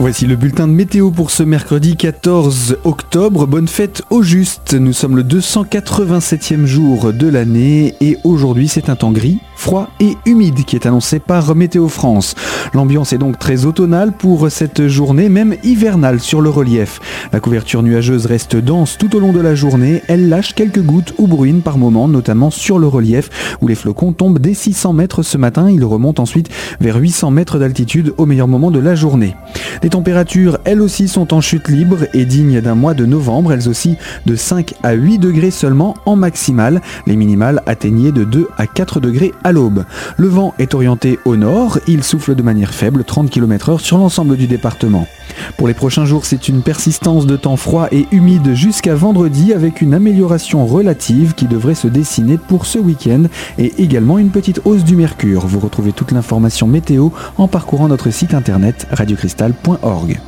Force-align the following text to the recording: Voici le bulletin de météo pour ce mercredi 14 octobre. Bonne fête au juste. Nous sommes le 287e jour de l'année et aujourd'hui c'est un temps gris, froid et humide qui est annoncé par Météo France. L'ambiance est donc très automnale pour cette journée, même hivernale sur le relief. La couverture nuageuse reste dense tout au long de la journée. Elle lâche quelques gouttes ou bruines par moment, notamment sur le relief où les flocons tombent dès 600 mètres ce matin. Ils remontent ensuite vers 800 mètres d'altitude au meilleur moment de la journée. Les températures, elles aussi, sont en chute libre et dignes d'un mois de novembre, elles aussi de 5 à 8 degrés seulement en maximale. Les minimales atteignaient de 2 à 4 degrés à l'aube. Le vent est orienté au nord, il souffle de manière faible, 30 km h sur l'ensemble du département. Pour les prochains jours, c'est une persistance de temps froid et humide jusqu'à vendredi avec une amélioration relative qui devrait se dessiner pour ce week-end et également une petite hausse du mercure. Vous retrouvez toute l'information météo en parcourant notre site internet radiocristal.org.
Voici 0.00 0.26
le 0.26 0.36
bulletin 0.36 0.68
de 0.68 0.72
météo 0.72 1.10
pour 1.10 1.32
ce 1.32 1.42
mercredi 1.42 1.96
14 1.96 2.78
octobre. 2.84 3.48
Bonne 3.48 3.66
fête 3.66 4.02
au 4.10 4.22
juste. 4.22 4.74
Nous 4.74 4.92
sommes 4.92 5.16
le 5.16 5.24
287e 5.24 6.66
jour 6.66 7.12
de 7.12 7.26
l'année 7.26 7.94
et 8.00 8.16
aujourd'hui 8.22 8.68
c'est 8.68 8.90
un 8.90 8.94
temps 8.94 9.10
gris, 9.10 9.40
froid 9.56 9.88
et 9.98 10.16
humide 10.24 10.64
qui 10.64 10.76
est 10.76 10.86
annoncé 10.86 11.18
par 11.18 11.56
Météo 11.56 11.88
France. 11.88 12.36
L'ambiance 12.74 13.12
est 13.12 13.18
donc 13.18 13.40
très 13.40 13.64
automnale 13.64 14.12
pour 14.12 14.48
cette 14.52 14.86
journée, 14.86 15.28
même 15.28 15.56
hivernale 15.64 16.20
sur 16.20 16.42
le 16.42 16.48
relief. 16.50 17.00
La 17.32 17.40
couverture 17.40 17.82
nuageuse 17.82 18.26
reste 18.26 18.54
dense 18.54 18.98
tout 18.98 19.16
au 19.16 19.18
long 19.18 19.32
de 19.32 19.40
la 19.40 19.56
journée. 19.56 20.02
Elle 20.06 20.28
lâche 20.28 20.54
quelques 20.54 20.80
gouttes 20.80 21.14
ou 21.18 21.26
bruines 21.26 21.62
par 21.62 21.76
moment, 21.76 22.06
notamment 22.06 22.50
sur 22.50 22.78
le 22.78 22.86
relief 22.86 23.58
où 23.60 23.66
les 23.66 23.74
flocons 23.74 24.12
tombent 24.12 24.38
dès 24.38 24.54
600 24.54 24.92
mètres 24.92 25.24
ce 25.24 25.38
matin. 25.38 25.68
Ils 25.68 25.84
remontent 25.84 26.22
ensuite 26.22 26.50
vers 26.80 26.98
800 26.98 27.32
mètres 27.32 27.58
d'altitude 27.58 28.14
au 28.16 28.26
meilleur 28.26 28.46
moment 28.46 28.70
de 28.70 28.78
la 28.78 28.94
journée. 28.94 29.34
Les 29.82 29.90
températures, 29.90 30.58
elles 30.64 30.80
aussi, 30.80 31.08
sont 31.08 31.32
en 31.34 31.40
chute 31.40 31.68
libre 31.68 32.06
et 32.14 32.24
dignes 32.24 32.60
d'un 32.60 32.74
mois 32.74 32.94
de 32.94 33.06
novembre, 33.06 33.52
elles 33.52 33.68
aussi 33.68 33.96
de 34.26 34.36
5 34.36 34.74
à 34.82 34.92
8 34.92 35.18
degrés 35.18 35.50
seulement 35.50 35.94
en 36.06 36.16
maximale. 36.16 36.80
Les 37.06 37.16
minimales 37.16 37.62
atteignaient 37.66 38.12
de 38.12 38.24
2 38.24 38.48
à 38.56 38.66
4 38.66 39.00
degrés 39.00 39.32
à 39.44 39.52
l'aube. 39.52 39.84
Le 40.16 40.28
vent 40.28 40.54
est 40.58 40.74
orienté 40.74 41.18
au 41.24 41.36
nord, 41.36 41.78
il 41.86 42.02
souffle 42.02 42.34
de 42.34 42.42
manière 42.42 42.74
faible, 42.74 43.04
30 43.04 43.30
km 43.30 43.72
h 43.72 43.78
sur 43.80 43.98
l'ensemble 43.98 44.36
du 44.36 44.46
département. 44.46 45.06
Pour 45.56 45.68
les 45.68 45.74
prochains 45.74 46.04
jours, 46.04 46.24
c'est 46.24 46.48
une 46.48 46.62
persistance 46.62 47.26
de 47.26 47.36
temps 47.36 47.56
froid 47.56 47.88
et 47.92 48.06
humide 48.12 48.54
jusqu'à 48.54 48.94
vendredi 48.94 49.52
avec 49.52 49.80
une 49.80 49.94
amélioration 49.94 50.66
relative 50.66 51.34
qui 51.34 51.46
devrait 51.46 51.74
se 51.74 51.88
dessiner 51.88 52.38
pour 52.38 52.66
ce 52.66 52.78
week-end 52.78 53.24
et 53.58 53.82
également 53.82 54.18
une 54.18 54.30
petite 54.30 54.60
hausse 54.64 54.84
du 54.84 54.96
mercure. 54.96 55.46
Vous 55.46 55.60
retrouvez 55.60 55.92
toute 55.92 56.12
l'information 56.12 56.66
météo 56.66 57.10
en 57.36 57.48
parcourant 57.48 57.88
notre 57.88 58.10
site 58.10 58.34
internet 58.34 58.86
radiocristal.org. 59.76 60.27